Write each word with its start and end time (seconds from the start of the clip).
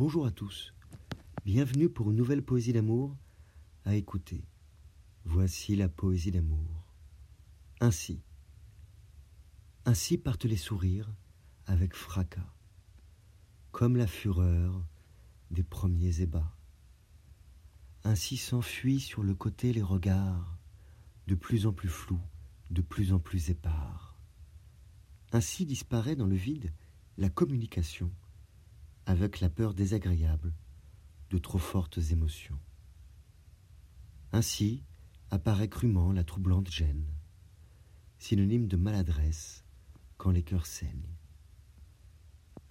Bonjour 0.00 0.24
à 0.24 0.30
tous. 0.30 0.72
Bienvenue 1.44 1.90
pour 1.90 2.10
une 2.10 2.16
nouvelle 2.16 2.42
poésie 2.42 2.72
d'amour 2.72 3.14
à 3.84 3.96
écouter. 3.96 4.46
Voici 5.26 5.76
la 5.76 5.90
poésie 5.90 6.30
d'amour. 6.30 6.86
Ainsi. 7.80 8.22
Ainsi 9.84 10.16
partent 10.16 10.46
les 10.46 10.56
sourires 10.56 11.12
avec 11.66 11.94
fracas, 11.94 12.50
comme 13.72 13.98
la 13.98 14.06
fureur 14.06 14.82
des 15.50 15.64
premiers 15.64 16.22
ébats. 16.22 16.56
Ainsi 18.02 18.38
s'enfuient 18.38 19.00
sur 19.00 19.22
le 19.22 19.34
côté 19.34 19.74
les 19.74 19.82
regards, 19.82 20.56
de 21.26 21.34
plus 21.34 21.66
en 21.66 21.74
plus 21.74 21.90
flous, 21.90 22.24
de 22.70 22.80
plus 22.80 23.12
en 23.12 23.18
plus 23.18 23.50
épars. 23.50 24.18
Ainsi 25.32 25.66
disparaît 25.66 26.16
dans 26.16 26.24
le 26.26 26.36
vide 26.36 26.72
la 27.18 27.28
communication 27.28 28.10
avec 29.10 29.40
la 29.40 29.50
peur 29.50 29.74
désagréable 29.74 30.54
de 31.30 31.38
trop 31.38 31.58
fortes 31.58 31.98
émotions. 32.12 32.60
Ainsi 34.30 34.84
apparaît 35.30 35.68
crûment 35.68 36.12
la 36.12 36.22
troublante 36.22 36.70
gêne, 36.70 37.04
synonyme 38.20 38.68
de 38.68 38.76
maladresse 38.76 39.64
quand 40.16 40.30
les 40.30 40.44
cœurs 40.44 40.66
saignent. 40.66 41.16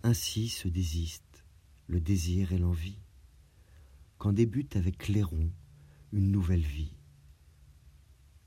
Ainsi 0.02 0.48
se 0.48 0.70
désistent 0.70 1.44
le 1.88 2.00
désir 2.00 2.54
et 2.54 2.58
l'envie, 2.58 3.02
quand 4.18 4.32
débute 4.32 4.78
avec 4.78 4.98
clairon 4.98 5.52
une 6.14 6.32
nouvelle 6.32 6.66
vie. 6.66 6.96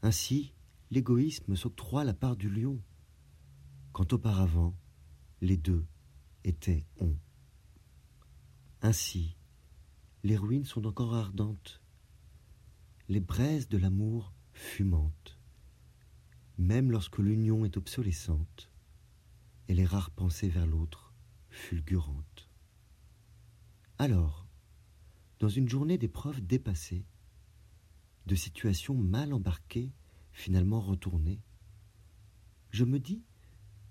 Ainsi, 0.01 0.55
l'égoïsme 0.91 1.57
s'octroie 1.57 2.05
la 2.05 2.15
part 2.15 2.37
du 2.37 2.49
lion, 2.49 2.81
quand 3.93 4.15
auparavant 4.15 4.75
les 5.43 5.59
deux 5.59 5.85
étaient 6.43 6.87
on. 6.99 7.15
Ainsi, 8.85 9.37
les 10.25 10.37
ruines 10.37 10.65
sont 10.65 10.87
encore 10.87 11.15
ardentes, 11.15 11.81
les 13.09 13.21
braises 13.21 13.69
de 13.69 13.79
l'amour 13.79 14.35
fumantes, 14.53 15.39
même 16.59 16.91
lorsque 16.91 17.19
l'union 17.19 17.65
est 17.65 17.77
obsolescente, 17.77 18.71
et 19.69 19.75
les 19.75 19.85
rares 19.85 20.11
pensées 20.11 20.49
vers 20.49 20.67
l'autre 20.67 21.15
fulgurantes. 21.49 22.51
Alors, 23.99 24.49
dans 25.39 25.49
une 25.49 25.69
journée 25.69 25.97
d'épreuves 25.97 26.41
dépassées, 26.41 27.07
de 28.27 28.35
situations 28.35 28.97
mal 28.97 29.33
embarquées, 29.33 29.93
finalement 30.33 30.81
retournées, 30.81 31.41
je 32.71 32.85
me 32.85 32.99
dis 32.99 33.23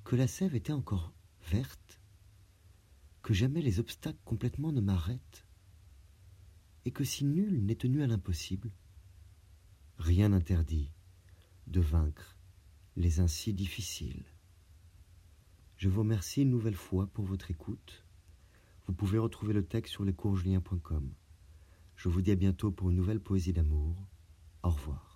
que 0.04 0.18
la 0.18 0.28
sève 0.28 0.54
était 0.54 0.74
encore 0.74 1.14
verte, 1.50 1.81
jamais 3.34 3.62
les 3.62 3.80
obstacles 3.80 4.20
complètement 4.26 4.72
ne 4.72 4.82
m'arrêtent, 4.82 5.46
et 6.86 6.92
que 6.92 7.04
si 7.04 7.26
nul 7.26 7.64
n'est 7.66 7.76
tenu 7.76 8.02
à 8.02 8.08
l'impossible, 8.08 8.72
rien 9.98 10.30
n'interdit 10.30 10.92
de 11.68 11.80
vaincre 11.80 12.38
les 12.96 13.20
ainsi 13.20 13.54
difficiles. 13.54 14.26
Je 15.78 15.90
vous 15.90 16.02
remercie 16.02 16.44
une 16.44 16.50
nouvelle 16.50 16.76
fois 16.76 17.08
pour 17.08 17.26
votre 17.26 17.50
écoute. 17.50 18.06
Vous 18.86 18.94
pouvez 18.94 19.18
retrouver 19.18 19.54
le 19.54 19.66
texte 19.66 19.94
sur 19.94 20.04
lescoursjulien.com. 20.04 21.14
Je 21.96 22.10
vous 22.10 22.22
dis 22.22 22.32
à 22.32 22.36
bientôt 22.36 22.72
pour 22.72 22.90
une 22.90 22.98
nouvelle 22.98 23.20
poésie 23.20 23.54
d'amour. 23.54 23.96
Au 24.64 24.70
revoir. 24.70 25.11